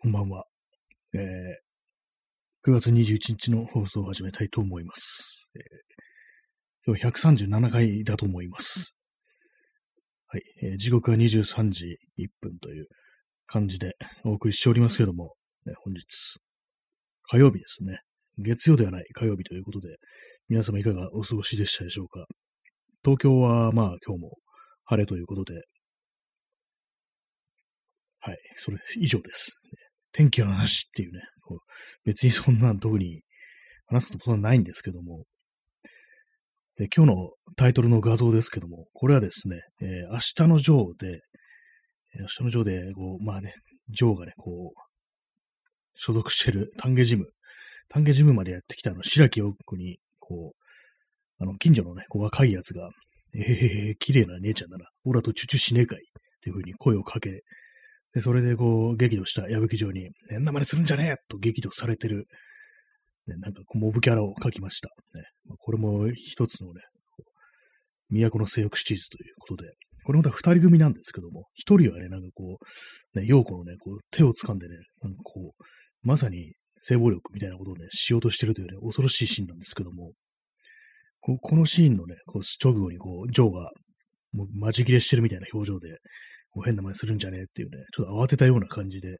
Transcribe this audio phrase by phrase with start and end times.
[0.00, 0.44] こんばんは。
[1.12, 5.50] えー、9月21日の放送を始めたいと思います。
[5.56, 8.96] えー、今日137回だと思います。
[10.28, 12.86] はい、えー、時刻は23時1分という
[13.48, 15.34] 感じでお送りしておりますけども、
[15.66, 16.04] ね、本日、
[17.24, 17.98] 火曜日ですね。
[18.38, 19.96] 月曜ではない火曜日ということで、
[20.48, 22.24] 皆様いかがお過ごしでしたでしょうか。
[23.02, 24.38] 東京はまあ今日も
[24.84, 25.60] 晴れということで、
[28.20, 29.60] はい、それ以上です。
[30.12, 31.58] 天気の話っていうね、う
[32.04, 33.22] 別にそんな特に
[33.86, 35.24] 話すことそんないんですけども、
[36.76, 41.20] で今日のタイトルの画像ですけども、これはですね、えー、明日のジョーで、
[42.20, 43.54] 明日のジョーで、こう、まあね、
[43.90, 44.80] ジョーがね、こう、
[45.94, 47.26] 所属してる丹下ジム、
[47.88, 52.90] 丹下ジムまでやってきたあの、白木陽子に、こう、あの、近所のね、こう若いやつが、
[53.34, 56.02] えへへへ、綺麗な姉ちゃんだな、オラとチュチュしねえかいっ
[56.40, 57.42] ていう風に声をかけ
[58.14, 62.26] で、それでこう、激怒した矢吹城に、変な真似するんじゃねえと激怒されてる、
[63.26, 64.88] ね、なんかモブキャラを描きました。
[65.14, 65.24] ね、
[65.58, 66.80] これも一つのね、
[68.10, 69.72] 都の性欲シリーズということで、
[70.04, 72.58] これまた二人組なんですけども、一人はね、なんかこ
[73.14, 75.64] う、ね、陽子のね、こう手を掴んでね、なんかこう、
[76.02, 80.12] まさに性暴力みたいなことをね、しようとしてるというね、恐ろしいシーンなんですけども、
[81.20, 83.70] ここのシーンのね、こう直後にこう、ジョーが、
[84.32, 85.98] もう、まじ切れしてるみたいな表情で、
[86.58, 89.18] こう変な真似するんじゃねえっていうね、ちょっと慌てたような感じで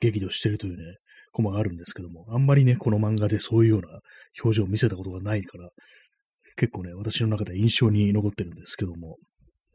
[0.00, 0.96] 激怒してるというね、
[1.32, 4.00] コマがあるんですけども、あんまりね、この漫画でそういうような
[4.42, 5.68] 表情を見せたことがないから、
[6.56, 9.16] 結構ね、私の中で印象に残ってるんですけども、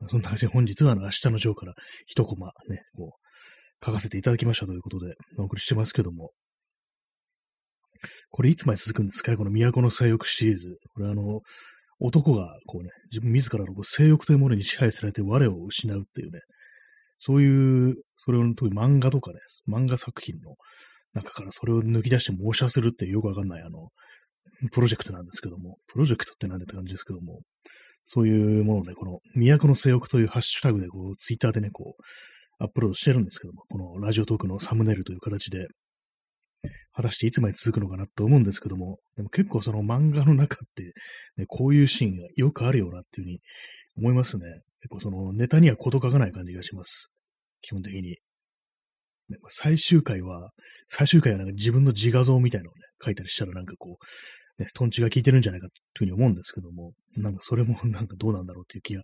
[0.09, 1.73] そんな感じで本日はあの明日のジョーから
[2.05, 6.31] 一コマね、こう、書かせていただきましたということでお送りしてますけども、
[8.29, 9.37] これいつまで続くんですかね？
[9.37, 10.75] この都の性欲シリーズ。
[10.93, 11.39] これあの、
[11.99, 16.41] 男がこうね、自分自らのこう性欲というものに支配されて我を失うっていうね、
[17.17, 20.55] そういう、それを漫画とかね、漫画作品の
[21.13, 23.89] 中からそれを抜き出して模写するってよくわかんないあの、
[24.71, 27.41] プロジェクトなんですけども、プロジェクトってなんでって感じですけども、
[28.03, 35.67] そういうもので、この、都の性欲というハッシュタグで、こう、ツイッターでね、こう、アップロードしてるんですけども、このラジオトークのサムネイルという形で、
[36.93, 40.93] 果たしていつまで続くのかなと思うんですけども、でも結構その漫画の中って、
[41.37, 43.39] ね、こういうシーンがよくあるよなっていうふうに
[43.97, 44.45] 思いますね。
[44.81, 47.11] 結構そのネタには事書かない感じがします。
[47.61, 48.17] 基本的に。
[49.27, 50.51] ね、最終回は、
[50.87, 59.01] 最終回はなんか自分の自画像みたいなのをね、書いたりしたらなんかこう、ね、トンチが効いてるんじゃないかというふうに思うんですけども、なんかそれもなんかどうなんだろうっていう気が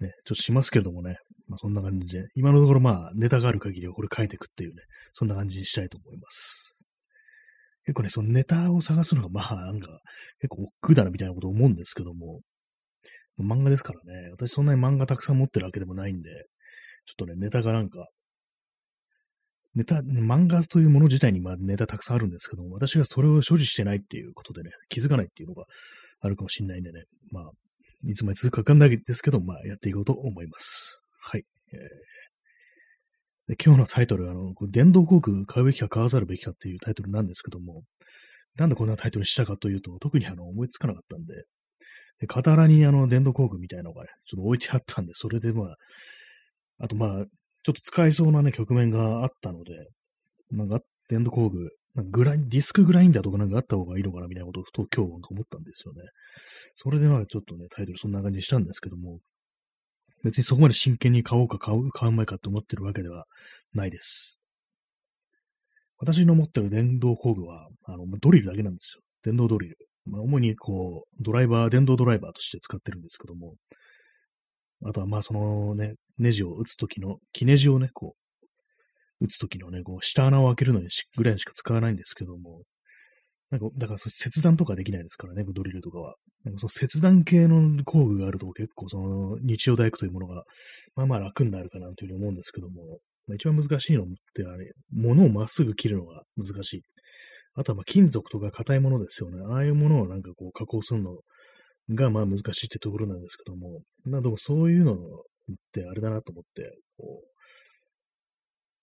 [0.00, 6.84] ね、ちょっとしますけれどもね、まあそんな感じで、今のところまあネタがある限りはこれ書いていくっていうね、そんな感じにしたいと思います。
[7.84, 10.00] 結構ね、そのネタを探すのがまあなんか
[10.40, 12.40] 結構億劫だなみたいなこと思うんですけども、
[13.38, 16.30] 漫画ですからね、私そんなに漫画たくさん持ってるわけでもないんで、
[17.06, 18.08] ちょっとね、ネタがなんか、
[19.74, 25.64] ネタ、漫画というもの自体にまあネタたくさんあるんですけども、私がそれを所持してないっていうことでね、気づかないっていうのが
[26.20, 27.50] あるかもしれないんでね、まあ、
[28.04, 31.02] いつまで続くかわかんないですけど、まあ、やっていこうと思います。
[31.20, 31.44] はい。
[31.72, 37.82] えー、で今日のタイトル、あの、電動航空買うべきか買わざるべきかっていうタイトルなんですけども、
[38.56, 41.44] なんでこんなタイトルにしたかというと、特にあの思いつかなかったんで、
[42.20, 45.76] で、傍らにあの電動工具みたいなのがね、ちょっと置いてあったんで、それでまあ、
[46.78, 47.24] あとまあ、
[47.62, 49.88] ちょっと使えそうなね、局面があったので、
[50.50, 56.02] なんか、電動工具、なんかグライディスクグラインダーとかなんかあった方がいいのかなみたいなことをふと今日思ったんですよね。
[56.74, 59.18] それでまあちょっとね、タイトルそんな感じにしたんですけども、
[60.22, 63.26] 別にそこまで真剣に買おうか買う、買うまいかと思ってるわけでは
[63.72, 64.38] ないです。
[65.98, 69.02] 私の持ってる電動工具は、あの、ドリルだけなんですよ。
[69.22, 69.76] 電動ドリル。
[70.10, 73.54] まあ、主にこう、ドライバー、電動ドライバーとして使ってるんですけども、
[74.84, 78.14] あとはまあそのね、ネジを打つときの、木ネジをね、こ
[79.20, 82.62] う、打つときのね、こう、下穴を開けるのにしぐらいしか使わないんですけども、
[83.50, 86.14] なんか、だから切断とかできないですからね、ドリルとかは。
[86.44, 90.44] なんかその切断系の工具があると結構その日曜大工というものが、
[90.94, 96.82] まあまあ楽になるかなというふうに思うんですけども、まあ、一番難しいのってあれ、物をまっすぐ切るのが難しい。
[97.54, 99.42] あとはまあ金属とか硬いものですよね。
[99.48, 101.18] ああいうものをなんかこう加工するの
[101.94, 104.96] がまあ難しいってところなんですけども、なでもそういうのっ
[105.72, 107.26] てあれだなと思って、こう、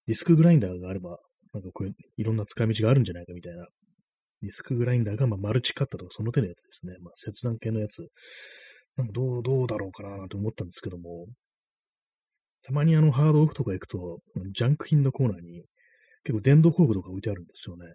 [0.08, 1.18] ディスクグラインダーがあれば、
[1.54, 3.66] なんかこういろんな使い道があるんじゃないかみたいな。
[4.42, 6.96] ディスクグラインダーがまあマルチカッタとかその手のやつですね。
[7.02, 8.08] まあ切断系のやつ。
[8.98, 11.28] なんかどう、どうだろうかなと思ったんですけども、
[12.64, 14.20] たまにあのハードオフとか行くと、
[14.54, 15.64] ジャンク品のコーナーに
[16.24, 17.86] 結構電動工具とか置いてあるんですよね。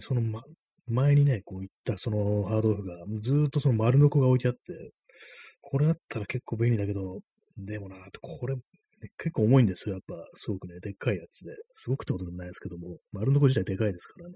[0.00, 0.42] その、ま、
[0.86, 4.92] 前にね、こういったそのハードオフがずっとその丸の子が置いてあって、
[5.60, 7.20] これあったら結構便利だけど、
[7.56, 8.56] でもな、これ、
[9.18, 9.94] 結構重いんですよ。
[9.96, 11.54] やっぱ、すごくね、でっかいやつで。
[11.72, 14.34] すごくってことでもないですけども、丸のこ自体でかいですからね。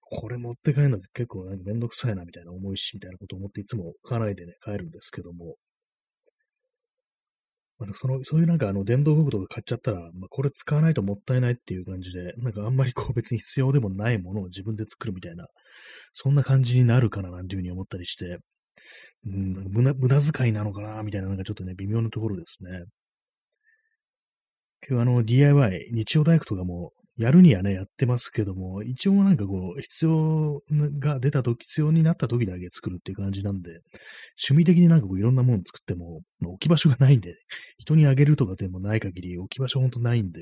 [0.00, 5.56] これ持って帰るのって結構なんかめんどくさいなみたいな重いし、みたいなこと思っていつも買わないでね、帰るんですけども。
[7.86, 15.46] まあ、その、そういうなんかあの電動工具とか買っちゃったら、まあ、これ使わないともったいないっていう感じで、なんかあんまりこう別に必要でもないものを自分で作るみたいな、
[16.12, 18.38] そんな感じになるかななんていうふうに思ったりして、
[19.26, 22.84] うん、無駄無駄遣いなのかなみたいななんかちょっとね、微妙なところですね。
[24.88, 30.62] 今日あの DIY、日曜大工とかもやるにはね、やってますけども、一応なんかこう、必要
[30.98, 33.80] が出た時、必要になった時だけ作るっていう感じなんで、
[34.48, 37.36] 趣味的になんかこういろんなもの作っても、置き場所がないんで、
[37.78, 40.40] 人にあげるとかでもない限り置き場所ほんとないんで、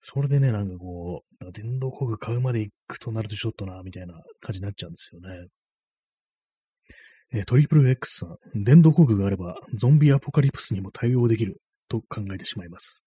[0.00, 5.48] それでね、なんかこう、電動工具買うまで行くとなるとちょっとな、みたいな感じになっちゃうんですよね。
[7.32, 13.04] えトリプル X さん、電動工具があれば、ゾンビアポカリプスにも対応できると考えてしまいます。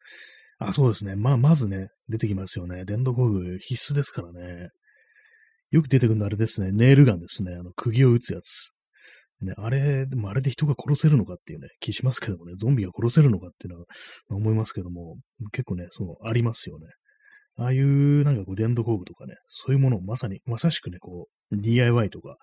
[0.60, 1.16] あ、そうですね。
[1.16, 2.84] まあ、まずね、出てきますよね。
[2.86, 4.70] 電動工具必須ですからね。
[5.72, 6.72] よく出てくるのあれですね。
[6.72, 7.54] ネイルガンですね。
[7.54, 8.72] あの、釘を打つやつ。
[9.42, 13.86] ね、あれ、でもあれで人が殺せるのかっていうね、気しますけどもね、ゾンビが殺せるのかっていうのは
[14.32, 15.16] 思いますけども、
[15.54, 16.88] 結構ね、そう、ありますよね。
[17.56, 22.38] ああいうなんかこう電動工具とかね、そういうものをまさに、まさしくね、こう、DIY とか、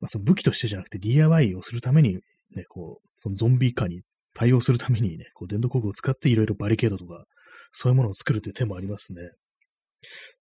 [0.00, 2.14] まあその武器としてじゃなくて DIY をするために、
[2.54, 4.02] ね、こう、そのゾンビ化に
[4.38, 7.24] 対応するためにね、こう電動工具を使っていろいろバリケードとか、
[7.72, 9.20] そういうものを作るという手もありますね。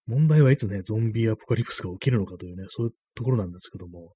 [0.06, 4.14] 問題はいつね、ゾンビアポカリプスが起きるのかというね、そういうところなんですけども、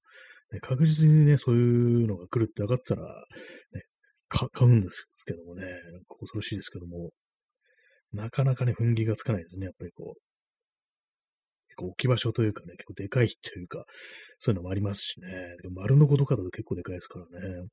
[0.52, 3.82] ね、確実にね、そういうのが来るって分かったら、ね、
[4.28, 5.66] 買うんですけどもね、
[6.20, 7.10] 恐ろしいですけども、
[8.12, 10.20] なかなかね、踏ん切りがつかないですね、やっぱりこう。
[11.70, 13.84] 結構置き場所というかね、結構でかいというか、
[14.38, 15.28] そういうのもありますしね。
[15.74, 17.66] 丸のことかだと結構でかいですからね。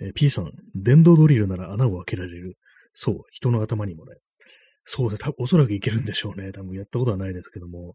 [0.00, 2.56] えー、P さん、電動ドリルなら穴を開けられる。
[2.92, 4.14] そう、人の頭にもね。
[4.84, 6.50] そうですね、おそらくいけるんでしょうね。
[6.52, 7.94] 多分やったことはないですけども。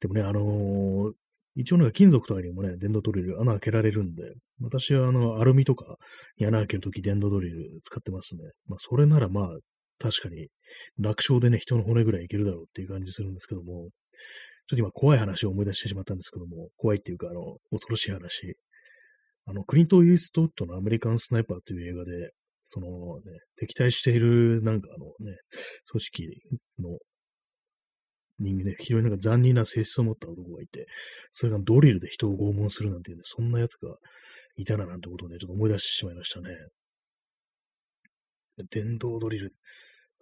[0.00, 1.12] でもね、あのー、
[1.56, 4.22] 一応なんか金属とかにもね、電動ドリル穴開けられるんで、
[4.60, 5.96] 私はあの、アルミとか
[6.36, 8.42] に穴開けるとき電動ドリル使ってますね。
[8.66, 9.58] まあ、それならまあ、
[9.98, 10.48] 確かに
[10.98, 13.88] 楽勝でね、人の骨ぐらいいけるだろうっていう感じするんですけども、
[14.68, 18.56] ちょっと今怖い話を思い出してしまったんですけども、怖いっていうか、あの、恐ろしい話。
[19.48, 22.32] あの、クリント・イーストウッドのアメリカン・スナイパーという映画で、
[22.64, 22.86] その
[23.20, 25.38] ね、敵対しているなんかあのね、
[25.90, 26.42] 組織
[26.80, 26.98] の
[28.38, 30.86] 人間で、非常になんか残忍な性質を持った男がいて、
[31.32, 33.96] それがドリルで人を拷問するなんていうね、そんな奴が
[34.56, 36.50] いたななんてことをね、ちょっと思い出してしまいましたね。
[38.70, 39.54] 電動ドリル。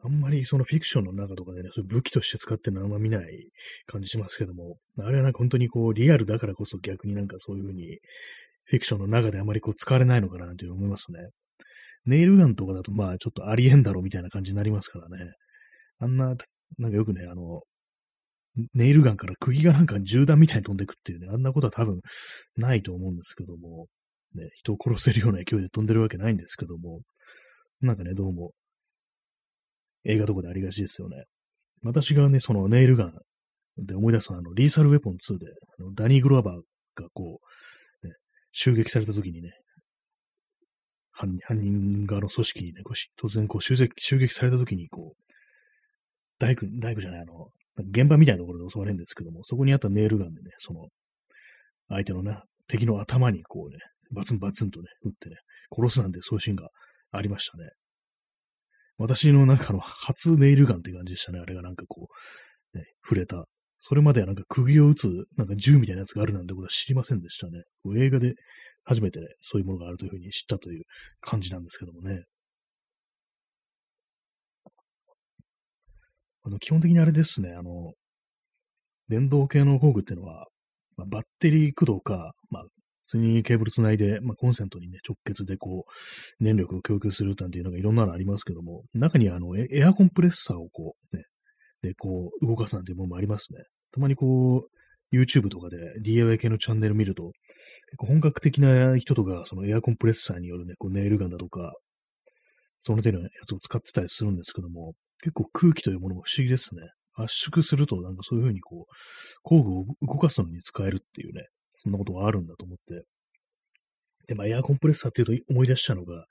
[0.05, 3.49] あんまりそのフィクションの中とかでね、そういう武器として使ってるのあんま見ない
[3.87, 7.99] 感じしますけども、あれはなんか本当にこうリアルだからこそ逆になんかそういうふうに
[8.67, 11.19] フィクションの中であまりこう使われないのかななんて思いますね。
[12.05, 15.33] ネイルガンとかだとまあちょっとありえんだろうみたいな感じになりますからね。
[15.99, 16.37] あんな、
[16.79, 17.63] なんかよくね、あの、
[18.75, 22.01] ネイルガンから釘がなんか銃弾みたいに飛んでくっていうね、あんなことは多分
[22.57, 23.87] ないと思うんですけども、
[24.35, 27.01] ね、人を殺せるような勢いで飛んでるわけないんですけども、
[27.81, 28.53] なんかね、どうも、
[30.05, 31.25] 映画とかでありがちですよね。
[31.83, 33.13] 私がね、そのネイルガン
[33.79, 35.47] で思い出すのは、あの、リーサルウェポン2で、
[35.79, 37.47] あのダニー・グローバーがこう、
[38.59, 39.53] 襲撃された時にね、
[41.13, 45.33] 犯人側の組織にね、こう突然こう襲撃襲撃された時に、こう、
[46.39, 47.49] 大工、大工じゃない、あの、
[47.91, 50.87] 現場みたいなところで襲われるんですけども、そこにあったネイルガンでね、その、
[51.91, 53.77] 相手のね、敵の頭にこうね、
[54.11, 55.37] バツンバツンとね、撃ってね、
[55.71, 56.71] 殺すなんてそういうシーンが
[57.11, 57.69] ありましたね。
[58.97, 61.41] 私の中の初ネイルガンって感じでしたね。
[61.41, 62.09] あれがなんかこ
[62.75, 63.45] う、ね、触れた
[63.79, 67.63] それまではなんか釘を打つ、なんか銃みたいなやつがあるなんてことは知りませんでしたね。
[67.97, 68.35] 映画で
[68.85, 70.85] 初めてね、そういうものがあるというふうに知ったという
[71.21, 72.25] 感じなんですけどもね。
[76.45, 77.93] あの基本的にあれですね、あの、
[79.09, 80.47] 電動系の工具っていうのは、
[80.97, 82.63] まあ、バッテリー駆動か、まあ、
[83.07, 91.25] 普通にケーブルつないで、まあ、コンセントにね、直結でこう、燃力を供給するなんていうのがいろんなのありますけども、中にあの、エアコンプレッサーをこう、ね、
[91.83, 93.61] で、こう、動かすなんていうものもありますね。
[93.93, 94.71] たまにこう、
[95.15, 97.33] YouTube とかで DIY 系のチャンネル見ると、
[97.91, 101.75] 結構本格的な人とか、そのエアコンプレッサーによるね、こうネイルガンだとか、
[102.81, 106.83] その手のやつを使ってたりするんですけども、結構空気というものも不思議ですね。
[107.15, 108.93] 圧縮すると、なんかそういう風にこう、
[109.43, 113.05] 工具を動かすのに使えるっていうね、そんなことがあるんだと思って。
[114.27, 116.27] で、まあ、エアコンプレッサーっていうと思い出したのが、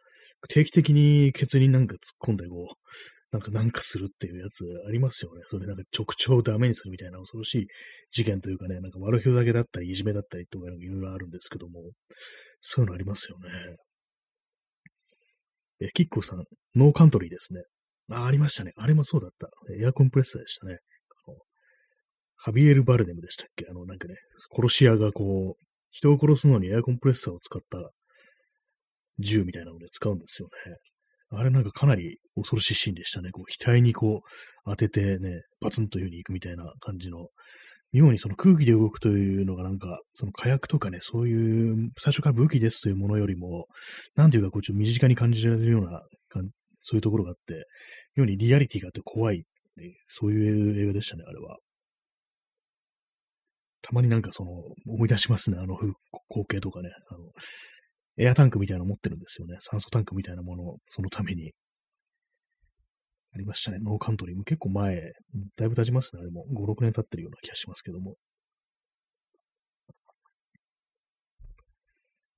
[0.50, 2.00] 定期的にケツになんか突っ
[2.30, 2.76] 込んでこう、
[3.36, 5.42] なんかなんかするっていうやつありますよね。
[5.50, 7.68] それなんか直腸をダメにするみたいな恐ろしい
[8.12, 11.82] 事件というかね、なんか悪ふざけだったり、いじめだったりとかいろいろあるんですけども、
[12.62, 13.50] そういうのありますよね。
[15.82, 16.44] えキッコさん、
[16.76, 17.64] ノーカントリーですね。
[18.10, 18.72] あ、ありましたね。
[18.78, 19.50] あれもそうだった。
[19.78, 20.78] エアコンプレッサーでしたね。
[21.28, 21.38] あの
[22.38, 23.66] ハビエル・バルネムでしたっけ？
[23.70, 24.16] あの、なんかね、
[24.56, 27.92] 殺し屋がこう、人を殺すのにエアコンプレッサーを使った
[29.20, 30.78] 銃みたいなので使うんですよね。
[31.38, 33.32] あれなんかかなり恐ろしいシーンでしたね。
[33.32, 34.30] こう、額にこう、
[34.66, 37.28] 当ててね、バツンという風に行くみたいな感じの、
[37.92, 43.68] 妙にその空気で動くというのがなんか、その火薬とかね、そういう、最初から武器ですというものよりも、
[44.16, 46.02] なんていうかこう、ちょっと身近に感じられるような、
[46.82, 47.66] そういうところがあって、
[48.16, 49.46] 妙にリアリティがあって怖い、
[49.78, 51.58] ね、そういう映画でしたね、あれは。
[53.82, 54.52] たまになんかその、
[54.88, 55.78] 思い出しますね、あの
[56.30, 56.90] 光景とかね。
[57.10, 57.20] あの、
[58.18, 59.58] エアタンクみたいなの持ってるんですよね。
[59.60, 61.52] 酸素タンクみたいなものを、そのために。
[63.34, 63.80] ありましたね。
[63.82, 65.12] ノーカントリーも結構前、
[65.58, 66.22] だいぶ経ちますね。
[66.22, 68.16] あれも5、6年経ってるような気がしますけども。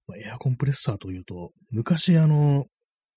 [0.08, 2.66] まあ、エアコンプレッサーというと、昔あの、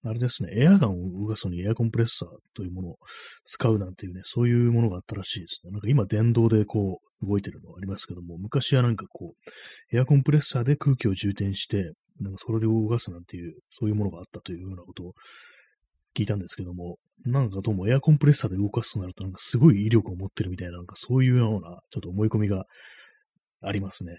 [0.02, 2.96] あれですね、エアガンを動かすのにエアコンプレッサーというものを
[3.44, 5.72] 使うなんていうね、そういうものがあったらしいですね。
[5.72, 9.34] なんか今電動でこう動いてるのありますけども、昔はなんかこ
[9.92, 15.12] う、エアコンプレッサーで空気を充填して、なんかそれで動かすなんていう、そういうものがあったというようなことを
[16.16, 22.64] 聞いたんですけども、なんかどうもエアコンプレッサーで動かすとなると、なんかすごい威力を持ってるみたいな、なんかそういうような、ちょっと思い込みが
[23.62, 24.16] ありますね。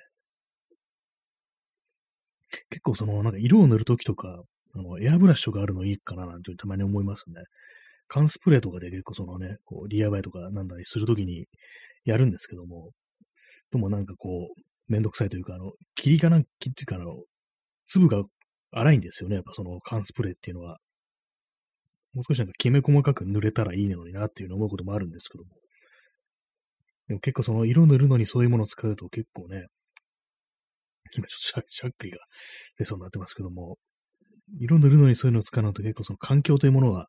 [2.69, 4.43] 結構その、なんか色を塗るときとか、
[4.73, 7.35] あの、エアブラシとかあるのいいかななんてたまに思いますね。
[8.07, 11.45] 缶スプレーとかで結構そのね、こう DIY とかなんだりするときに
[12.03, 12.91] やるんですけども、
[13.71, 17.23] でもなんかこう、めんどくさいというか、あの、霧かなん切っていうか、あの、
[17.91, 18.23] 粒が
[18.71, 19.35] 粗いんですよね。
[19.35, 20.79] やっぱその缶スプレーっていうのは。
[22.13, 25.49] もう少しなんかきめ細かく塗れたらいいのになっていうのを思うこともあるんですけども。
[27.07, 29.67] でも結構その色塗るのにそういうものを使うと結構ね、
[31.15, 32.19] 今ちょっとしゃっくりが
[32.77, 33.77] 出そうになってますけども、
[34.59, 37.07] 色塗るのにそういうのを使うのと結構その環境というものは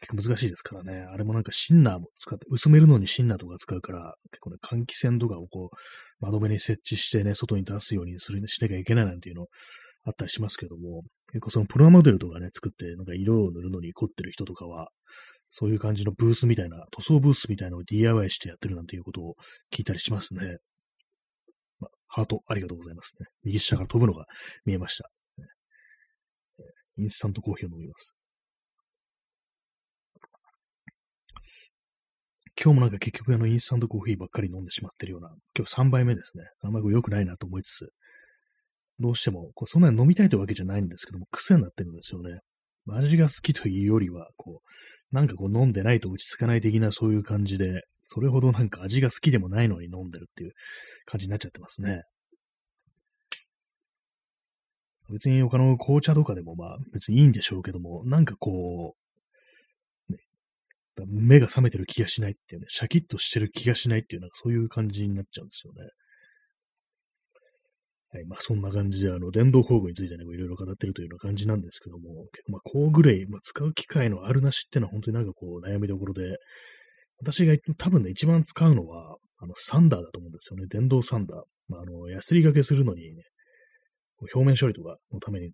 [0.00, 1.06] 結構難しいですからね。
[1.10, 5.76] あれもなんかシンナーも使って、薄めるのにシンナーとか使うから、結構ね、換気扇とかをこう、
[6.20, 9.48] 窓辺に設置してね、外に出すようにする、しなきゃいけないなんていうのを
[10.04, 14.90] あったりしますけども、結構そのプラモデルとかね、作って、なんか色を塗るのに凝ってる人とかは、
[15.50, 19.34] そういう感じのブースみたいな、塗装ブースみたいなのを DIY してやってるなんていうことを
[19.72, 20.56] 聞いたりしますね。
[21.78, 23.26] まあハートありがとうございますね。
[23.44, 24.26] 右下から飛ぶのが
[24.64, 25.10] 見えました。
[26.96, 28.16] インスタントコーヒーを飲みます。
[32.62, 36.44] 今日もなんか結局あのインスタントコーヒーばっかり飲んでしまってるような、今日3杯目ですね。
[36.60, 37.92] あんまり良くないなと思いつつ、
[38.98, 42.40] どうしても、こうそんなに飲みたいというわけじゃないんですけども、癖になってるんですよね。
[42.88, 50.52] 味が好きというよりは、こう、なんかこう飲んでないと落ち着かない的なそういう感じで、それほどなんか味が好きでもないのに飲んでるっていう
[51.04, 52.02] 感じになっちゃってますね。
[55.10, 58.96] 別に他の紅茶とかでもまあ別にいいんでしょうけども、なんかこ
[60.08, 60.18] う、ね、
[61.06, 65.88] 目が覚めてる気がしないっていうね、シャキッとしてる気がしないっていう、なんかそういう感じになっちゃうんですよね。
[68.14, 68.26] はい。
[68.26, 76.36] まあ、そんな感じで、あの、電動工具についてね、いろいろ語ってるというような感じなんですけども、結構まあ、工具類、まあ、使う機会のあるなしっていうのは本当になんかこう、悩みどころで、
[77.20, 80.66] 私が多分ね、一番使うのは、あの、サンダーだと思うんですよね。
[80.68, 81.42] 電動サンダー。
[81.68, 83.22] まあ、あの、ヤスリ掛けするのにね、
[84.34, 85.52] 表面処理とかのために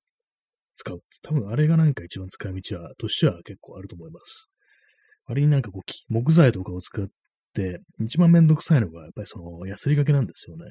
[0.74, 1.00] 使う。
[1.22, 4.50] 多分あれがなんか一番使い道は、としては結構あると思います。
[5.26, 7.06] 割になんかこう、木材とかを使っ
[7.54, 10.64] て、一番めんどくさいのが、やっぱりその、ヤスリ掛けなんですよね。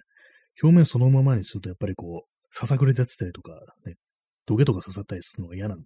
[0.62, 3.54] 表面そのままにすると、やっぱりこう、ささくれてやってたりとか、
[3.86, 3.96] ね、
[4.46, 5.86] 土下とか刺さったりするのが嫌なんで、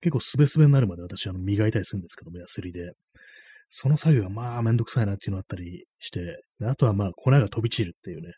[0.00, 2.92] 結構すべすべになるまで私、あの、磨いたりするんですけども、ヤスリで。
[3.74, 8.34] その作業はまあめんどくさいなっていうのあったりして、あとはまあ粉が飛び散るっていうね、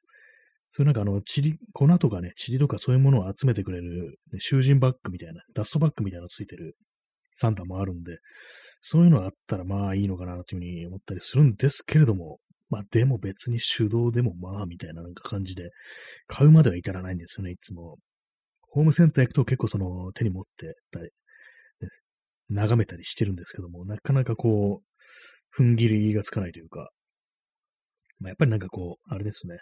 [0.70, 6.76] そういうなんかあの、チリ、粉とかね、チリとかそういうものを集めてくれる、ね、囚人バッグみたいな、ダストバッグみたいなのついてる
[7.32, 8.18] サンタもあるんで、
[8.80, 12.38] そういうのがあったらまあいいのかなというふうに思ったりするんですけれども、
[12.70, 15.70] まあでも別に手動でもまあみたいななんか感じで、
[16.26, 17.98] 買うまでは至らないんですよね、いつも。
[18.62, 21.88] ホームセンター行くと結構その手に持ってたり、ね、
[22.48, 26.90] 眺めたりしてるんですけども、なかなかこう、踏ん切りがつかないというか、
[28.18, 29.58] まあ、やっぱりなんかこう、あれですね。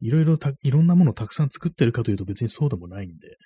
[0.00, 3.36] いろいろた、いろんなものをたくさん作ってるかというと別にそうでもないんで、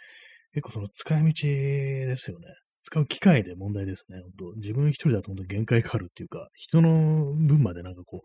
[0.52, 2.46] 結構その使い道ですよね。
[2.84, 4.20] 使う機械で問題ですね。
[4.20, 8.20] 本当自分一人だと本当限界があるっていうか、人の分までなんかこ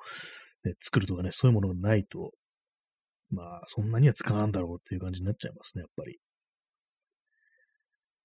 [0.66, 2.32] う、ね、作るとかね、そういうものがないと、
[3.32, 6.20] まあ、そんなには使わんだろうっていう感じになっちゃいますね、やっぱり。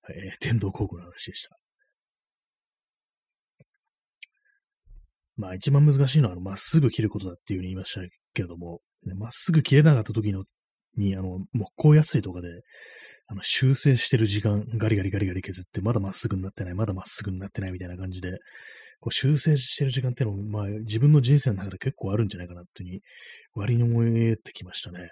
[0.02, 1.56] はい、えー、電動工具の話でした。
[5.36, 8.00] まあ、一番難しいのは、まっすぐ切ることだっていうふうに言いました
[8.34, 8.80] けれども、
[9.16, 10.44] まっすぐ切れなかった時の
[10.96, 12.48] に、あの、木工やすいとかで、
[13.26, 18.38] あの、修正してる時間、ガリガリガリガリ削って、まだまっすぐになってない、まだまっすぐになってないみたいな感じで、
[19.00, 23.00] こう修正してる時間っていうのも、まあ、自分の人生の中で結構あるんじゃないかなっていうふうに、
[23.54, 25.10] 割に思えてきましたね。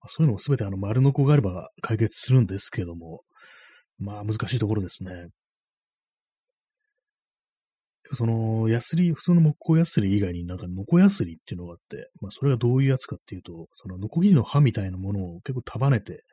[0.00, 3.22] まあ、そういうのもすべてあの、丸の子があれば解決するんですけども、
[3.98, 5.28] まあ、難しいところですね。
[8.14, 16.24] その、ヤスリ、普通の木工ヤスリ以外になんかノコヤスリっていうのがあって、まあそれがどういうやつかっていうと、そのノコギリの刃みたいなものを結構束ねて、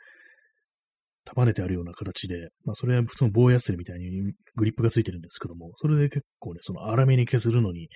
[1.25, 7.89] 束ねてあるような形で、まあそれは普通の棒ヤスリみたいにグリップがついてるんですけども、それで結構ね、その粗めに削るのに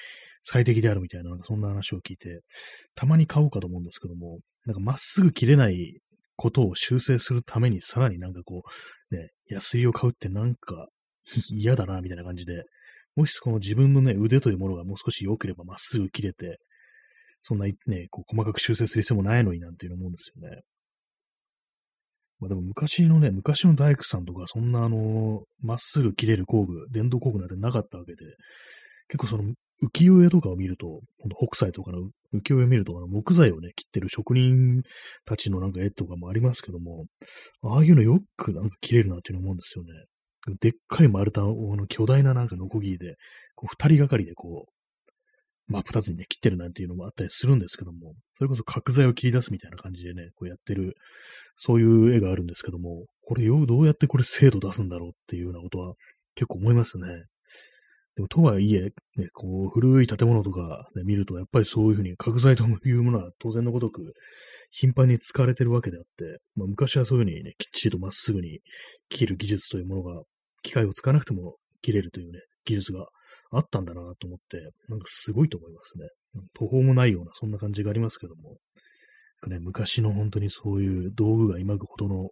[0.44, 2.42] 最適であるみたいな、なんかそんな話を聞いて、
[2.96, 6.00] たまに買おうかと思うんですけども、なんかまっすぐ切れない
[6.36, 8.64] ことを修正するためにさらになんかこ
[9.12, 10.88] う、ね、ヤスリを買うってなんか
[11.50, 12.64] 嫌だな、みたいな感じで、
[13.22, 16.58] もしこの自分のね、腕というものがもう少し良ければまっすぐ切れて、
[17.44, 20.62] そんなね、こう細かく修正する必要もないのになんていうの思うんですよね。
[22.40, 28.26] まあでも昔のね、昔の大工さんとか、そんなあの、まっすぐ切れる工具、電動工具なんてなかったわけで、
[29.08, 29.44] 結構その
[29.84, 31.02] 浮世絵とかを見ると、
[31.48, 32.00] 北斎とかの
[32.34, 34.82] 浮世絵を見ると、あの木材をね、切ってる職人
[35.26, 37.06] たちのなんか絵とかもありますけども、
[37.62, 39.92] ああいうのよくなんか切れるなっていうの思うんですよね。
[40.60, 43.16] でっかい丸太、の巨大ななんかノコギリで、
[43.56, 50.96] こう二人がかりでこう、真っ二つにね、切ってるなんていうのもあったりするんですけども、それこそ角材を切り出すみたいな感じでね、こうやってる、
[51.56, 55.94] そういう絵があるんですけども、これよ、どうやってこれ精度出すんだろうっていうようなことは
[56.36, 57.08] 結構思いますね。
[58.16, 64.14] でも、とはいえ、ね、こう、古い建物とかで見ると、やっぱりそういうふうに角材というものは当然のごとく
[64.72, 68.62] 頻繁に使われてるわけであって、まあ、昔はそういうふうにね、きっちりとまっすぐに
[69.10, 70.24] 切る技術というものが
[70.64, 73.06] 機械を使わなくても切れるというね、技術が
[73.52, 76.08] あったんだなと思って、なんかすごいと思いますね。
[76.54, 78.58] 途方もないような、そんな感じがありますけども、
[79.48, 82.30] ね、昔の本当にそういう道具が今ほどの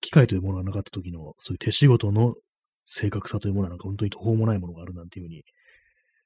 [0.00, 2.34] 機械というものがなかった時の、そういう手仕事の
[2.84, 5.42] 正確さというものはなんか本当に途方もないものがあるなんていうふうに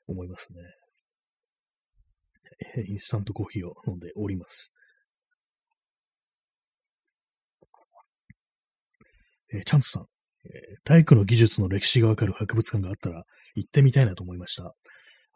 [0.09, 0.61] 思いますね。
[2.89, 4.73] インスタントコーヒーを飲んでおります。
[9.55, 10.07] えー、チャンスさん、
[10.47, 14.75] えー、体育の技術の歴史がわかる博物館があったら行ってみたいなと思いました。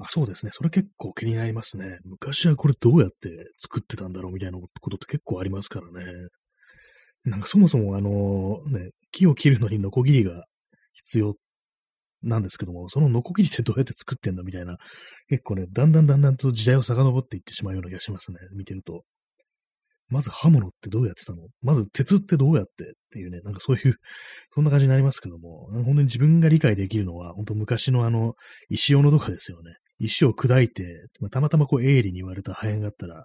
[0.00, 0.52] あ、そうですね。
[0.52, 1.98] それ結構気になりますね。
[2.04, 6.12] 昔はこれどうやって作ってたんだろうみたいなことって結構ありますからね。
[7.24, 10.44] なんかそもそもあのね、木を切るのにノコギリが
[10.92, 11.34] 必要
[12.22, 14.76] なんですけども、そのノコギリってどうやって作ってんだみたいな、
[15.28, 18.38] 結構ね、だんだんだんだんと時代を遡っていってしまうような気がしますね。
[18.56, 19.02] 見てると。
[20.08, 21.48] まず刃物ってどうやってたの？
[21.62, 22.84] まず鉄ってどうやって？
[22.84, 23.96] っていうね、なんかそういう、
[24.50, 28.34] そんな感じになりますけども、本当に自分が理解できるのは、本当昔のあの、
[28.68, 29.74] 石斧とかですよね。
[29.98, 33.24] 石を砕いて、またまたまこう鋭利に言われた破片があったら、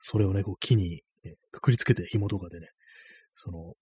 [0.00, 2.68] それをね、こう木に、ね、くくりつけて紐とかでね、
[3.34, 3.74] その、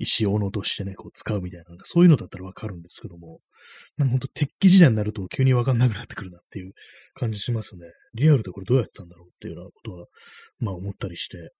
[0.00, 3.40] 石斧としてね、こう使うみたいな、そういうのだったらわかるんですけども、
[3.96, 6.72] なんかほんと鉄器時代になると急にわかんなくなってくるなっていう
[7.14, 7.86] 感じしますね。
[8.14, 10.06] リアルでこれどうやってたんだろうっていうようなことは、
[10.58, 11.52] まあ思ったりして、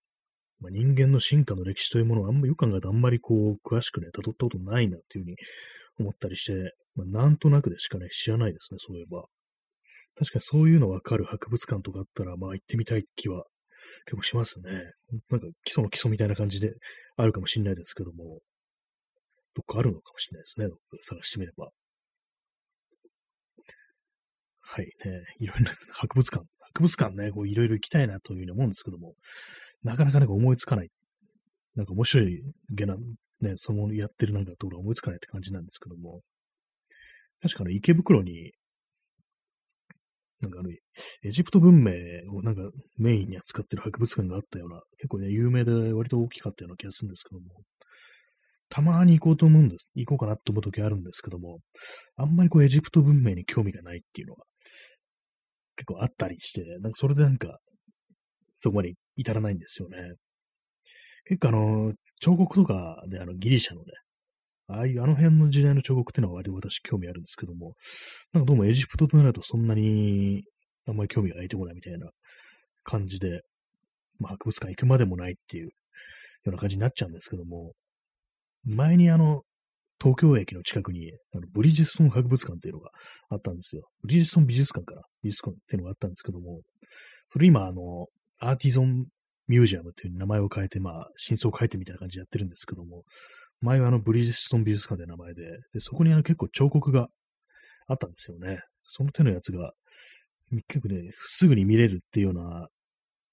[0.61, 5.37] まあ、人間の進化の歴史というものをあんまよく考えてあんまりこう、詳しくね、辿ったことないなっていうふうに
[5.99, 9.25] 思ったりして、まあ、なんとなくでしかね、知らないですね、そういえば。
[10.17, 13.45] 確かにそういうのわかる博物館とかあったら、まあ行ってみたい気は
[14.07, 14.71] 結構しますね。
[15.31, 16.75] なんか基礎の基礎みたいな感じで
[17.17, 18.41] あるかもしれないですけども、
[19.55, 20.69] どっかあるのかもしれないですね。
[21.01, 21.71] 探してみれば。
[24.61, 25.23] はいね。
[25.41, 29.15] いろいろな博物館、博物館ね、こういろいろ行きたいなというふうに思うんですけども、
[29.83, 30.89] なかなかなんか思いつかない。
[31.75, 32.97] なんか面白いゲナ、
[33.41, 36.21] ね、そのやってるなんかところ思いつかないって感じなんですけども、
[37.43, 38.53] 確かね、池袋に
[40.41, 41.93] なんかあの、エジプト文明
[42.33, 42.63] をなんか
[42.99, 47.47] メインに扱ってる博物館があったような、結構ね、有名で割と大きかったような気がするんですけども、
[48.71, 49.89] たまに行こうと思うんです。
[49.95, 51.59] 行こうかなと思う時あるんですけども、
[52.17, 54.45] あんまりこうエジプト文明に興味がないっていうのが
[55.77, 57.59] 結構あったりして、なんかそれでなんか、
[58.57, 59.97] そこまで至らないんですよね。
[61.25, 63.87] 結構あの、彫刻とかであのギリシャのね、
[64.71, 67.75] ああいう、あの辺の時代の彫刻っていうのは割と私興味あるんですけども、
[68.33, 70.45] なんかどうもエジプトとなるとそんなに
[70.87, 72.11] あんまり興味が湧いてこないみたいな
[72.85, 73.43] 感じで、
[74.19, 75.71] まあ、博物館行くまでもないっていうよ
[76.47, 77.73] うな感じになっちゃうんですけども、
[78.65, 79.43] 前にあの、
[80.01, 82.91] 東京駅の近くに、あのブリヂストン博物館っていうのが
[83.29, 83.89] あったんですよ。
[84.03, 86.61] ブリヂストン美術館から、美術館っていうのがあったんですけども、
[87.27, 88.07] それ今、あの、
[88.39, 89.07] アーティゾン
[89.47, 93.03] ミュージアムっていう名前を変えて、まあ、真相を変えてみたいな感じでやってるんですけども、
[93.61, 95.43] 前はあの、ブリヂストン美術館で名前で、
[95.73, 97.09] で、そこにあの結構彫刻が
[97.87, 98.61] あったんですよね。
[98.85, 99.73] その手のやつが、
[100.69, 102.69] 結構ね、すぐに見れるっていうような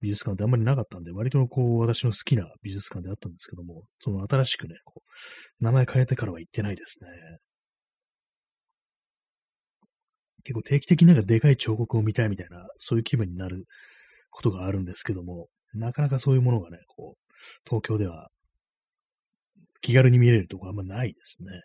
[0.02, 7.10] 美術館ってあんまりなかったんで、割とこう、私の好きな美術館であったんですけども、その新しくね、こう、名前変えてからは行ってないですね。
[10.44, 13.66] 結構定期的になんかでかい彫刻を見たいみたいな、そういう気分になる
[14.30, 17.34] ことがあるんですけども、なかなかそういうものがね、こう、
[17.66, 18.30] 東京では
[19.88, 21.62] 気軽に見れるとこあんまないですね。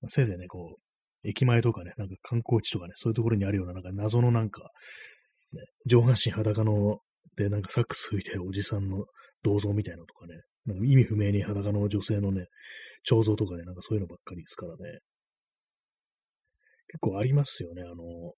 [0.00, 4.70] まあ、せいぜいね、こう、駅前とかね、なんか観光地とかね、そういうところにあるような、なんか謎のなんか、
[5.52, 7.00] ね、上半身裸の、
[7.36, 9.04] で、なんかサックス吹いてるおじさんの
[9.42, 12.46] 銅像みたいなのとかね、なんか意味不明に裸の女性のね、
[13.02, 15.00] 彫像とかね、なんかそういうのばっかりですからね。
[16.86, 18.32] 結構ありますよね、あの、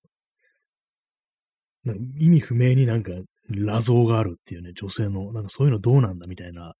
[1.84, 3.12] なんか意味不明になんか
[3.48, 6.74] 裸像があるっていうね、女性の、なんかそういうのどうなんだみたいな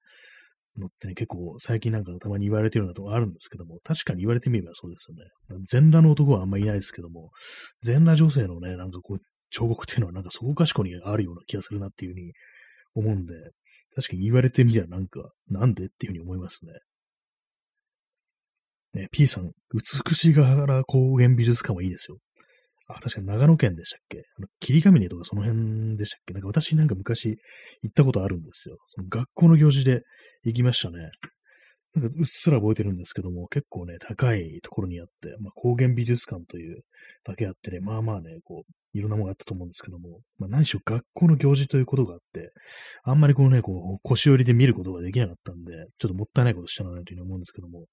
[0.79, 5.65] のってね、結構最近なんかたまに言われてるようなとこあるんですけども、確かに言われてみればそうですよね。
[5.65, 7.31] 全裸の男はあんまいないですけども、
[7.83, 9.19] 全裸女性のね、なんかこう、
[9.51, 12.33] 彫刻っていうのはなんかそこかしこにあるような気がするなっていうふうに
[12.95, 13.35] 思うんで、
[13.95, 16.73] 確かに言われてみりゃなんか、なんでっていうふうに思いますね。
[18.95, 22.19] ね、P さん、美しがら高原美術館はいいですよ。
[22.97, 24.25] あ、確か長野県でしたっけ？
[24.39, 26.35] あの、霧ヶ峰とかその辺でしたっけ？
[26.35, 27.39] なんか私なんか昔
[27.83, 28.77] 行ったことあるんですよ。
[28.87, 30.03] その学校の行事で
[30.45, 31.11] 行きましたね。
[31.95, 36.83] なんかうっすら覚えてるんですけども、結構ね、高いところにあって、まあ、高原美術館という
[37.25, 42.53] だけあってね、まあまあね、こう、いろんなものがあったと思うんですけども、まあ何しろ学校の行事ということがあって、
[43.05, 47.87] あんまりこうね、こう、腰寄りで見ることができなかったんで、ちょっともったいないことしたなというふうに思うんですけども、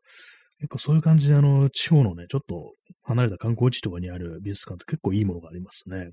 [0.59, 6.11] 結構そういう感じで、あの、地方のね、ちょっと離れた観光地とかにある美術館って結構いいものがありますね。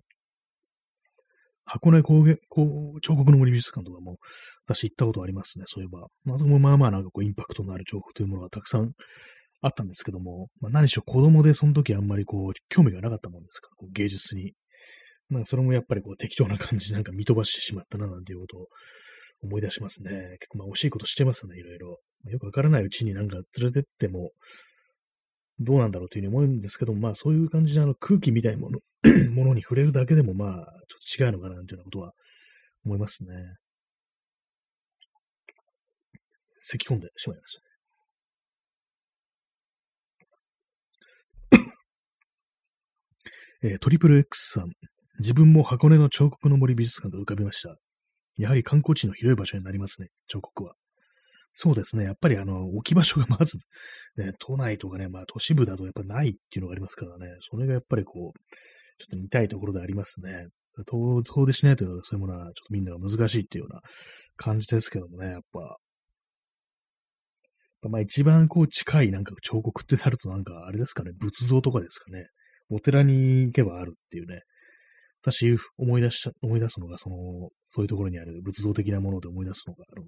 [1.66, 4.18] 箱根高原、こう、彫刻の森美術館とかも、
[4.64, 6.06] 私行ったことありますね、そういえば。
[6.24, 8.92] まあ、そこもまあまあなんかこう、インパクトのある彫刻というものがたくさん
[9.60, 14.52] あったんですけども、まあ、何しろ子供でその時あんまりこう、興味がなかったもんですから、こう芸術に。
[15.28, 18.68] なんかそれもやっぱりこう、適当な感じでなんか見飛ばしてしまったな、なんていうことを
[19.42, 20.36] 思い出しますね。
[20.38, 21.98] 結構まあ惜しいことしてますね、いろいろ。
[22.28, 24.30] よくわからないうちになんか連れてっても、
[25.58, 28.80] どうなんだろうというふうに思うんですけども、まあそういう感じであの空気みたいなもの
[29.32, 30.50] ものに触れるだけでもまあ
[31.16, 32.12] ちょっと違うのかなというようなことは
[32.84, 33.28] 思いますね。
[36.58, 37.66] 咳き込んでしまいましたね
[43.62, 44.70] えー、トリプル X さん。
[45.18, 47.76] 自分も箱根の彫刻の森美術館が浮かびました。
[48.36, 50.74] やはり観光地の広い場所になりますね、彫刻は。
[51.58, 52.04] そうですね。
[52.04, 53.56] やっぱりあの、置き場所がまず、
[54.18, 58.38] ね、都内とかね、まあ都市部だとやっぱないっていうのがありますからね、それがやっぱりこう、
[58.98, 60.48] ちょっと見たいところでありますね。
[60.84, 63.80] 遠出しないというかそういうものはちょっとみんなが難しいっていうような
[64.36, 65.78] 感じですけどもね、やっぱ。
[67.88, 72.26] まあ一番こう近いなんか彫刻ってなるとなんかあれですかね、仏像とかですかね。
[72.68, 74.42] お寺に行けばあるっていうね。
[75.22, 77.16] 私思い出した、思い出すのが、その、
[77.66, 80.04] そういうところにある仏像的なもので思い出すのが、あの、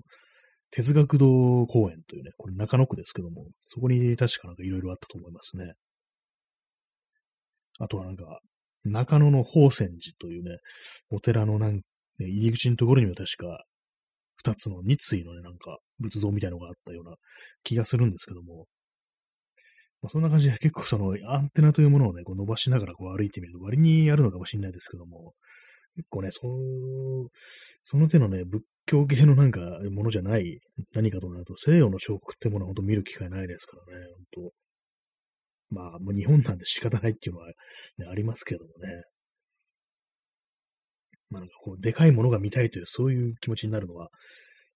[0.71, 5.75] 哲学堂公園というね、これ中野区ですけども、そこに確かなんかいろいろあったと思いますね。
[7.79, 8.41] あとはなんか、
[8.85, 10.59] 中野の宝泉寺というね、
[11.11, 11.81] お寺のなん、ね、
[12.19, 13.65] 入り口のところには確か、
[14.37, 17.17] 二つの二対のね、なんか仏像みたいのがあったような
[17.65, 18.67] 気がするんですけども、
[20.01, 25.35] まあ、そんな感じで結構そのアンテナというものをね、こう伸ばしながらこう歩いてみると割にあるのかもしれないですけども、
[25.99, 27.29] 結構ね、そう、
[27.83, 30.61] その手のね、仏教系のなんかものじゃない
[30.95, 34.51] 何かとなると、西洋の彫刻ってものは本当見る機会ないですからね、本
[35.71, 39.03] 当まあ、もう日本なんで仕方ないっていうのは、ね、ありますけどもね。
[41.31, 44.09] まあなんかこう、でかいものが見たいという、そういう気持ちになるのは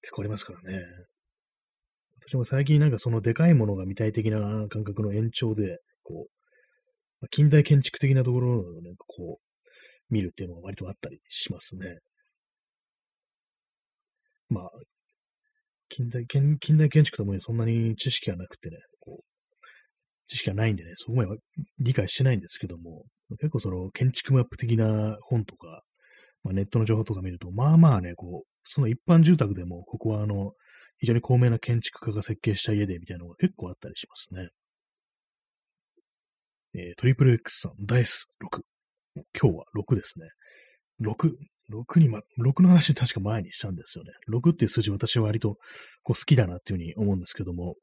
[0.03, 0.83] 結構ありますからね。
[2.27, 6.27] 私も最近なんかそのでかいものが見たい的な感覚の延長で、こ
[7.23, 9.52] う、近代建築的なところをね、こう、
[10.11, 11.99] 見るっていうのが割とあったりしますね。
[14.49, 14.71] まあ、
[15.89, 19.25] 近代、近代建築ともにそんなに知識がなくてね、こう、
[20.29, 21.37] 知識がないんでね、そこまで
[21.79, 23.05] 理解してないんですけども、
[23.39, 25.83] 結構その建築マップ的な本とか、
[26.45, 30.53] まあ、ネットの情報とか見ると、まあまあね、こう、その一般住宅でも、ここはあの、
[30.99, 34.49] 非常に高名な建築家が設計した家でみたいなのが結構あったりしますね。
[36.75, 38.63] えー、トリプル X さん、ダイス6。
[39.15, 40.29] 今日は6ですね。
[41.01, 41.33] 6、
[41.71, 44.13] 6にま、6の話確か前にしたんですよね。
[44.31, 45.57] 6っていう数字私は割と
[46.03, 47.75] こう好きだなっていうふうに思うんですけども、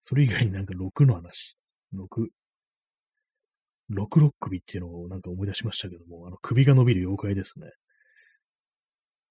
[0.00, 1.56] それ以外になんか6の話、
[1.94, 2.28] 6、
[3.90, 7.66] 六六首っていうのをなんか思い出しましたけども、あの首が伸びる妖怪ですね。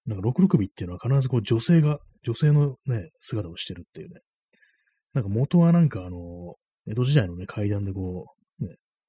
[0.05, 4.21] なんか六六首っていうのは必ずこう女性が、女性のね、姿をしてるっていうね。
[5.13, 6.55] なんか元はなんかあの、
[6.87, 8.42] 江戸時代のね、階段でこう、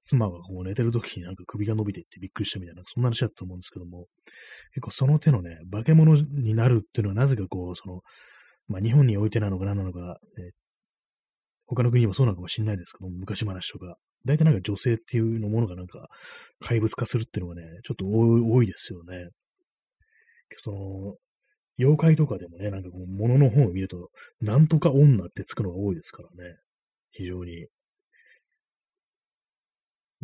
[0.04, 4.06] 妻がこう寝てる時になんか首が伸びていってびっくりしたみたいな、そんな話だったと思うんですけども、
[4.74, 8.02] 結構その手のね、化け物になるっていうのはなぜかこう、その、
[8.68, 10.18] まあ日本においてなのか何なのか、
[11.66, 16.08] 他の国にもそうなのかもしれないですけども、昔話とか、大体なんか女性っていうのものがなんか
[16.60, 19.28] 怪物化するっていうのがね、ちょっと多いですよね。
[20.56, 21.16] その、
[21.78, 26.56] 妖怪とかでもね、なんかこう、物の本を見ると、なんとか女ってつくのが多いですからね。
[27.10, 27.66] 非常に。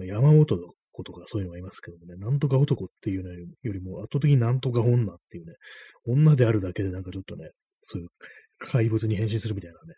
[0.07, 0.59] まあ、山本
[0.93, 5.55] 子とかそういうのがいますけどもね、なんとか男っていうのよりも圧倒的になんとか女っていうね、
[6.07, 7.51] 女であるだけでなんかちょっとね、
[7.83, 8.09] そういう
[8.59, 9.95] 怪物に変身するみたいなね。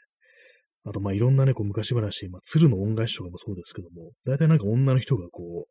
[0.84, 5.66] あと、まあ、いろんなね、こう、昔話、まあ、鶴の恩返しとかもそうですけども、大体なんか女の人がこ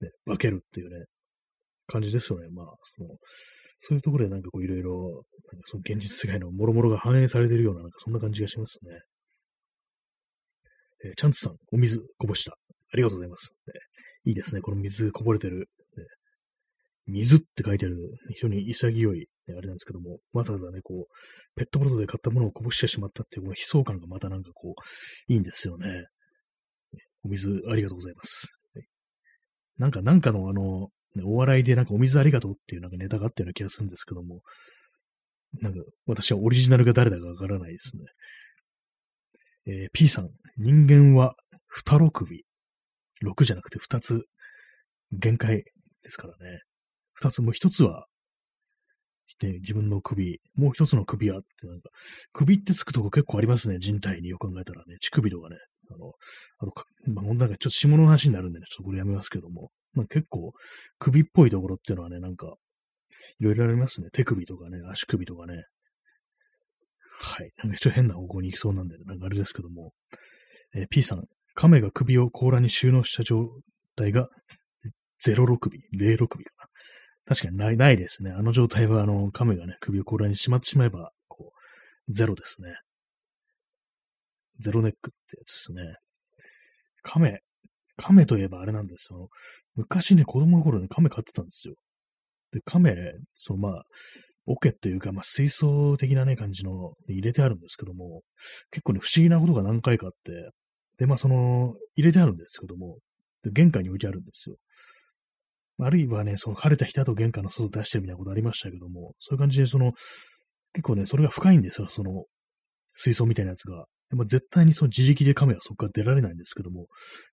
[0.00, 1.06] う、ね、化けるっていうね、
[1.86, 2.48] 感じですよね。
[2.50, 3.08] まあ、その、
[3.78, 9.00] そういうところでなんかこう、いろいろ、なんかその現実世界の諸々が反映されているような、なんかそんな感じがしますね。
[11.04, 12.56] えー、チャンツさん、お水こぼした。
[12.92, 13.54] ありがとうございます。
[14.24, 15.68] いいですね、この水こぼれてる。
[17.06, 17.96] 水って書いてある、
[18.34, 21.14] 非常に潔い、ね、あれなんですけども、わざわざね、こう、
[21.56, 26.06] ペットボトルで買ったものをこぼしてしまったっていう、この悲壮感がまたなんかこう、いいんですよね。
[27.24, 28.56] お水ありがとうございます。
[29.78, 30.88] なんか、なんかのあの、
[31.24, 34.42] お笑いでなんかお水ありがとうっていうなんかネタがあったような気がするんですけども、
[35.60, 38.04] なんか私はオリジナルが誰だかわからないですね。
[39.66, 41.34] えー、P さん、人間は
[41.68, 42.44] 二六首。
[43.20, 44.24] 六じゃなくて二つ
[45.12, 45.64] 限界
[46.02, 46.60] ですからね。
[47.14, 48.06] 二つ、もう一つは、
[49.42, 51.88] ね、自分の首、もう一つの首はって、なんか、
[52.32, 55.56] 首ってつくとこ結構ありますね、人体によく考えたらね、乳首とかね。
[55.92, 56.12] あの、
[56.58, 56.72] あと、
[57.12, 60.52] まあ、なんかちょっと下の話になるんでね、ちょっとこれやめますけども、まあ、結構、
[60.98, 62.54] 首っぽいところっていうのはね、なんか、
[63.38, 64.08] いろいろありますね。
[64.12, 65.64] 手首とかね、足首とかね。
[67.18, 67.50] はい。
[67.58, 69.92] なんかちょっと変な方向に行きそうなんで、なんかあれですけども。
[70.74, 71.24] えー、P さん、
[71.60, 73.50] 亀が首を甲羅に収納した状
[73.94, 74.30] 態が
[75.22, 76.66] 06首、06首かな。
[77.26, 78.30] 確かにない、ないですね。
[78.30, 81.52] あの状態は、あの、亀がね、首を甲羅にしまってしまえば、こ
[82.08, 82.72] う、ゼロですね。
[84.58, 85.96] ゼロネックってやつですね。
[87.02, 87.40] 亀、
[87.98, 89.28] 亀といえばあれなんですよ。
[89.74, 91.74] 昔ね、子供の頃ね、亀飼ってたんですよ。
[92.52, 92.96] で、亀、
[93.36, 93.82] そのまあ、
[94.46, 98.22] 桶っていうか、まあ、水槽的なね、感じの入れてあるんですけども、
[98.70, 100.52] 結構ね、不思議なことが何回かあって、
[101.00, 102.98] で、まあ、その、入れてあるんですけども、
[103.50, 104.56] 玄関に置いてあるんですよ。
[105.78, 109.92] あるいはね、その晴れた日だと玄関の外出してるみたいなことありましたけども、そういう感じで、その、
[110.74, 112.26] 結構ね、それが深いんですよ、その、
[112.94, 113.86] 水槽みたいなやつが。
[114.10, 116.86] でも絶対にその自力でカメラそこから出られないんですけども、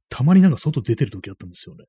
[0.07, 1.85] たまになんか外出てる時あったんですよね。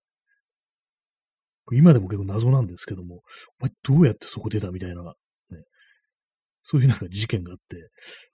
[1.70, 3.22] 今でも結構謎なんですけども、
[3.60, 5.14] お前どうやってそこ出たみたいな、
[6.70, 7.76] そういうなんか事件があって、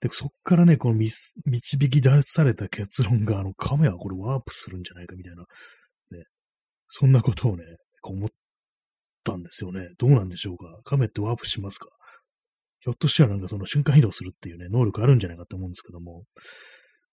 [0.05, 5.43] で、そっからね、この導き出された結論が、あの、亀はこれワープするんじゃないかみたいな、
[6.17, 6.25] ね、
[6.89, 7.63] そんなことをね、
[8.03, 8.29] 思っ
[9.23, 9.87] たんですよね。
[9.97, 10.65] どうなんでしょうか。
[10.83, 11.87] 亀ってワープしますか。
[12.81, 16.25] ひょっとしたらなんかその瞬間移動するっていうね、能力あるんじゃないかと思うんですけども、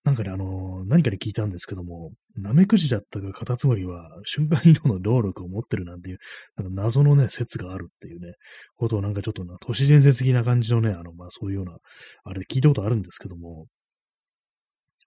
[0.05, 6.19] なんかね、あの、何かで聞いたんですけども、ナメクジだったかカタツムリは瞬間移動の能力を持ってるなんていう、
[6.57, 8.35] なんか謎のね、説があるっていうね、
[8.77, 11.77] ことをなんかちょっとな、都市伝説的な感じのね、あの、まあそういうような、
[12.25, 13.67] あれで聞いたことあるんですけども、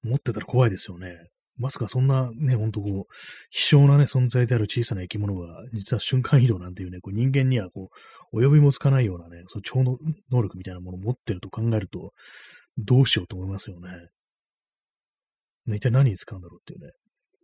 [0.03, 1.17] 持ってたら怖いですよね。
[1.57, 3.13] まさかそんなね、ほんとこう、
[3.49, 7.89] 希少なね、存在である小さな生き物が、実は瞬間移動なんていうね、こう人間にはこ
[8.31, 9.97] う、及びもつかないようなね、その超能
[10.41, 12.13] 力みたいなものを持ってると考えると、
[12.77, 13.89] どうしようと思いますよね。
[15.67, 16.91] 一体何に使うんだろうっていうね、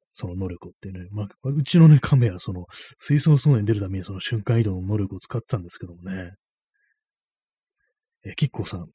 [0.09, 2.65] その能力っていうね、まあ、うちのね、カメはその、
[2.97, 6.31] 水槽層に出るためにその瞬間移動の能力を使ってたんですけどもね。
[8.25, 8.87] え、キッコーさん、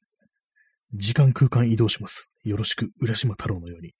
[0.93, 2.31] 時間空間移動します。
[2.43, 3.91] よろしく、浦島太郎のように。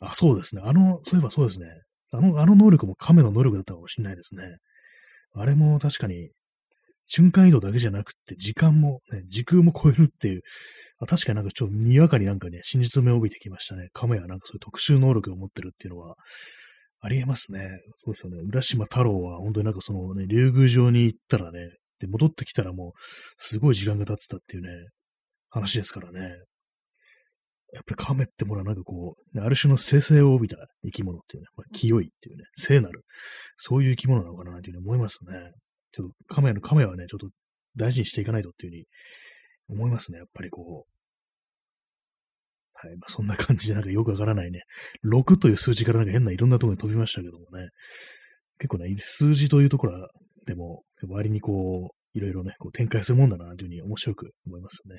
[0.00, 0.62] あ、そうですね。
[0.64, 1.66] あの、そういえばそうですね。
[2.10, 4.56] あの、あの能力も亀の能力だったかもしれないですね。
[5.34, 6.30] あれも確かに、
[7.06, 10.42] 瞬間移動だけじゃなくて、時間も、ね、時空も超えるっていう、
[10.98, 13.88] あ確かになんかちょっとにわかになんかね、真実味を帯びてきましたね。
[13.92, 16.16] 亀はなんかそういう特殊能力を持ってるっていうのは、
[17.00, 17.80] ありえますね。
[17.94, 18.38] そうですよね。
[18.46, 21.58] 浦島太郎は本当になんかそのね、竜宮城に行ったらね、
[21.98, 22.92] で、戻ってきたらもう、
[23.36, 24.68] すごい時間が経ってたっていうね、
[25.50, 26.36] 話ですからね。
[27.72, 33.04] やっぱり亀ってものはなんかこう、ある種の生成を帯びた生き物っていうね、まあ、清いっていうね、聖なる、
[33.56, 35.52] そういう生き物なのかなというふうに思いますね。
[35.92, 37.28] ちょっと亀の亀はね、ちょっと
[37.76, 38.86] 大事にしていかないとっていうふうに
[39.68, 40.92] 思いますね、やっぱりこう。
[42.74, 42.96] はい。
[42.96, 44.62] まあ、そんな感じでなんかよくわからないね。
[45.04, 47.68] 6という数字からなんか変ないろんなところに飛びましたけどもね。
[48.58, 50.08] 結構ね、数字というところ
[50.46, 54.98] でも、割にこう、いろいろね、こう展開するもんだなというふうに面白く思いますね。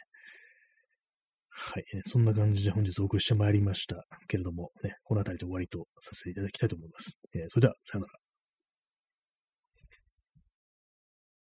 [1.56, 7.20] はい、そんな感じで本日お送りしてまいりましたけれども、ね、この辺りで終わりとさせていただきたいと思います。
[7.36, 8.23] えー、それでは、さよなら。